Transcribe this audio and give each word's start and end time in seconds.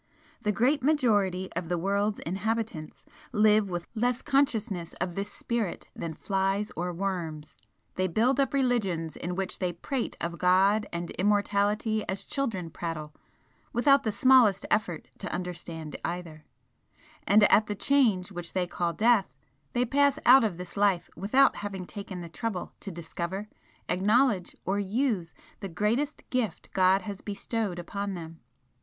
The 0.41 0.51
great 0.51 0.81
majority 0.81 1.53
of 1.53 1.69
the 1.69 1.77
world's 1.77 2.17
inhabitants 2.17 3.05
live 3.31 3.69
with 3.69 3.87
less 3.93 4.23
consciousness 4.23 4.93
of 4.93 5.13
this 5.13 5.31
Spirit 5.31 5.89
than 5.95 6.15
flies 6.15 6.71
or 6.75 6.91
worms 6.91 7.55
they 7.93 8.07
build 8.07 8.39
up 8.39 8.51
religions 8.51 9.15
in 9.15 9.35
which 9.35 9.59
they 9.59 9.71
prate 9.71 10.15
of 10.19 10.39
God 10.39 10.87
and 10.91 11.11
immortality 11.19 12.03
as 12.09 12.25
children 12.25 12.71
prattle, 12.71 13.13
without 13.73 14.01
the 14.01 14.11
smallest 14.11 14.65
effort 14.71 15.07
to 15.19 15.31
understand 15.31 15.95
either, 16.03 16.45
and 17.27 17.43
at 17.43 17.67
the 17.67 17.75
Change 17.75 18.31
which 18.31 18.53
they 18.53 18.65
call 18.65 18.93
death, 18.93 19.31
they 19.73 19.85
pass 19.85 20.17
out 20.25 20.43
of 20.43 20.57
this 20.57 20.75
life 20.75 21.11
without 21.15 21.57
having 21.57 21.85
taken 21.85 22.21
the 22.21 22.27
trouble 22.27 22.73
to 22.79 22.89
discover, 22.89 23.47
acknowledge 23.87 24.55
or 24.65 24.79
use 24.79 25.35
the 25.59 25.69
greatest 25.69 26.27
gift 26.31 26.73
God 26.73 27.03
has 27.03 27.21
bestowed 27.21 27.77
upon 27.77 28.15
them. 28.15 28.39